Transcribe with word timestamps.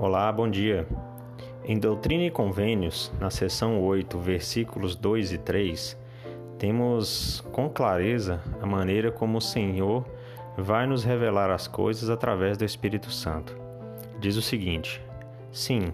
Olá, 0.00 0.30
bom 0.30 0.48
dia. 0.48 0.86
Em 1.64 1.76
Doutrina 1.76 2.22
e 2.22 2.30
Convênios, 2.30 3.10
na 3.18 3.30
seção 3.30 3.82
8, 3.82 4.16
versículos 4.16 4.94
2 4.94 5.32
e 5.32 5.38
3, 5.38 5.98
temos 6.56 7.44
com 7.50 7.68
clareza 7.68 8.40
a 8.62 8.64
maneira 8.64 9.10
como 9.10 9.38
o 9.38 9.40
Senhor 9.40 10.06
vai 10.56 10.86
nos 10.86 11.02
revelar 11.02 11.50
as 11.50 11.66
coisas 11.66 12.10
através 12.10 12.56
do 12.56 12.64
Espírito 12.64 13.10
Santo. 13.10 13.58
Diz 14.20 14.36
o 14.36 14.42
seguinte: 14.42 15.02
Sim, 15.50 15.88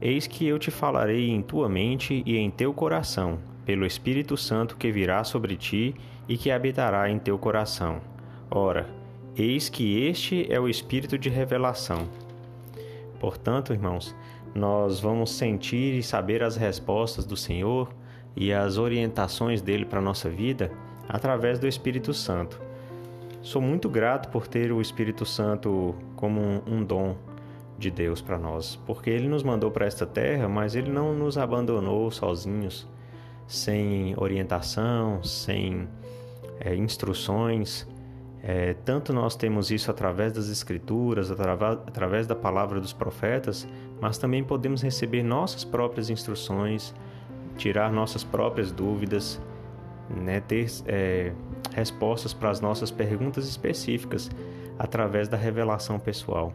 eis 0.00 0.28
que 0.28 0.46
eu 0.46 0.56
te 0.56 0.70
falarei 0.70 1.28
em 1.28 1.42
tua 1.42 1.68
mente 1.68 2.22
e 2.24 2.36
em 2.36 2.52
teu 2.52 2.72
coração, 2.72 3.40
pelo 3.66 3.84
Espírito 3.84 4.36
Santo 4.36 4.76
que 4.76 4.92
virá 4.92 5.24
sobre 5.24 5.56
ti 5.56 5.96
e 6.28 6.38
que 6.38 6.52
habitará 6.52 7.10
em 7.10 7.18
teu 7.18 7.36
coração. 7.36 8.00
Ora, 8.48 8.86
eis 9.36 9.68
que 9.68 10.06
este 10.06 10.46
é 10.48 10.60
o 10.60 10.68
Espírito 10.68 11.18
de 11.18 11.28
revelação 11.28 12.06
Portanto, 13.18 13.72
irmãos, 13.72 14.14
nós 14.54 15.00
vamos 15.00 15.30
sentir 15.32 15.94
e 15.94 16.02
saber 16.02 16.42
as 16.42 16.56
respostas 16.56 17.24
do 17.24 17.36
Senhor 17.36 17.88
e 18.36 18.52
as 18.52 18.78
orientações 18.78 19.60
dele 19.60 19.84
para 19.84 19.98
a 19.98 20.02
nossa 20.02 20.28
vida 20.28 20.70
através 21.08 21.58
do 21.58 21.66
Espírito 21.66 22.14
Santo. 22.14 22.60
Sou 23.42 23.62
muito 23.62 23.88
grato 23.88 24.28
por 24.28 24.46
ter 24.46 24.72
o 24.72 24.80
Espírito 24.80 25.24
Santo 25.24 25.94
como 26.16 26.40
um, 26.66 26.84
dom 26.84 27.16
de 27.78 27.90
Deus 27.90 28.20
para 28.20 28.36
nós, 28.36 28.76
porque 28.86 29.08
ele 29.08 29.28
nos 29.28 29.42
mandou 29.42 29.70
para 29.70 29.86
esta 29.86 30.04
terra, 30.04 30.48
mas 30.48 30.74
ele 30.74 30.90
não 30.90 31.14
nos 31.14 31.38
abandonou 31.38 32.10
sozinhos, 32.10 32.86
sem 33.46 34.14
orientação, 34.18 35.22
sem 35.22 35.88
é, 36.60 36.74
instruções 36.74 37.86
é, 38.42 38.74
tanto 38.84 39.12
nós 39.12 39.34
temos 39.34 39.70
isso 39.70 39.90
através 39.90 40.32
das 40.32 40.48
Escrituras, 40.48 41.30
através 41.30 42.26
da 42.26 42.34
palavra 42.34 42.80
dos 42.80 42.92
profetas, 42.92 43.66
mas 44.00 44.16
também 44.16 44.44
podemos 44.44 44.80
receber 44.80 45.22
nossas 45.22 45.64
próprias 45.64 46.08
instruções, 46.08 46.94
tirar 47.56 47.92
nossas 47.92 48.22
próprias 48.22 48.70
dúvidas, 48.70 49.40
né, 50.08 50.40
ter 50.40 50.66
é, 50.86 51.32
respostas 51.74 52.32
para 52.32 52.50
as 52.50 52.60
nossas 52.60 52.90
perguntas 52.90 53.46
específicas 53.46 54.30
através 54.78 55.28
da 55.28 55.36
revelação 55.36 55.98
pessoal. 55.98 56.52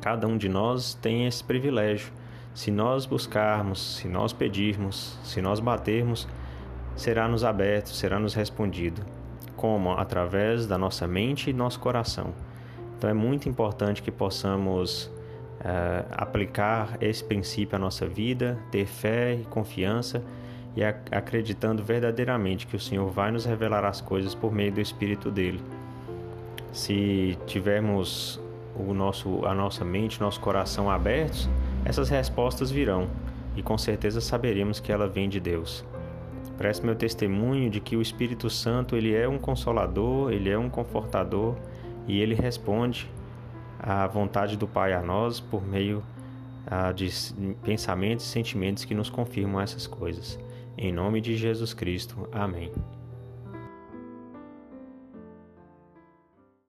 Cada 0.00 0.26
um 0.26 0.38
de 0.38 0.48
nós 0.48 0.94
tem 0.94 1.26
esse 1.26 1.44
privilégio. 1.44 2.12
Se 2.54 2.70
nós 2.70 3.04
buscarmos, 3.04 3.96
se 3.96 4.08
nós 4.08 4.32
pedirmos, 4.32 5.18
se 5.22 5.42
nós 5.42 5.60
batermos, 5.60 6.26
será 6.96 7.28
nos 7.28 7.44
aberto, 7.44 7.90
será 7.90 8.18
nos 8.18 8.34
respondido 8.34 9.17
como 9.58 9.92
através 9.92 10.66
da 10.66 10.78
nossa 10.78 11.06
mente 11.06 11.50
e 11.50 11.52
nosso 11.52 11.78
coração. 11.80 12.32
Então 12.96 13.10
é 13.10 13.12
muito 13.12 13.48
importante 13.48 14.02
que 14.02 14.10
possamos 14.10 15.10
uh, 15.60 16.06
aplicar 16.12 16.96
esse 17.00 17.22
princípio 17.22 17.76
à 17.76 17.78
nossa 17.78 18.06
vida, 18.06 18.58
ter 18.70 18.86
fé 18.86 19.34
e 19.34 19.44
confiança 19.44 20.22
e 20.76 20.82
acreditando 20.84 21.82
verdadeiramente 21.82 22.66
que 22.66 22.76
o 22.76 22.80
Senhor 22.80 23.10
vai 23.10 23.32
nos 23.32 23.44
revelar 23.44 23.84
as 23.84 24.00
coisas 24.00 24.34
por 24.34 24.52
meio 24.52 24.72
do 24.72 24.80
Espírito 24.80 25.30
dele. 25.30 25.60
Se 26.72 27.36
tivermos 27.46 28.40
o 28.76 28.94
nosso, 28.94 29.44
a 29.44 29.52
nossa 29.52 29.84
mente, 29.84 30.20
nosso 30.20 30.40
coração 30.40 30.88
abertos, 30.88 31.48
essas 31.84 32.08
respostas 32.08 32.70
virão 32.70 33.08
e 33.56 33.62
com 33.62 33.76
certeza 33.76 34.20
saberemos 34.20 34.78
que 34.78 34.92
ela 34.92 35.08
vem 35.08 35.28
de 35.28 35.40
Deus. 35.40 35.84
Preste 36.58 36.84
meu 36.84 36.96
testemunho 36.96 37.70
de 37.70 37.80
que 37.80 37.96
o 37.96 38.02
Espírito 38.02 38.50
Santo 38.50 38.96
ele 38.96 39.14
é 39.14 39.28
um 39.28 39.38
consolador, 39.38 40.32
ele 40.32 40.50
é 40.50 40.58
um 40.58 40.68
confortador 40.68 41.54
e 42.08 42.20
ele 42.20 42.34
responde 42.34 43.08
à 43.78 44.08
vontade 44.08 44.56
do 44.56 44.66
Pai 44.66 44.92
a 44.92 45.00
nós 45.00 45.38
por 45.38 45.64
meio 45.64 46.02
ah, 46.66 46.90
de 46.90 47.08
pensamentos 47.62 48.26
e 48.26 48.28
sentimentos 48.28 48.84
que 48.84 48.92
nos 48.92 49.08
confirmam 49.08 49.60
essas 49.60 49.86
coisas. 49.86 50.36
Em 50.76 50.92
nome 50.92 51.20
de 51.20 51.36
Jesus 51.36 51.72
Cristo. 51.72 52.28
Amém. 52.32 52.72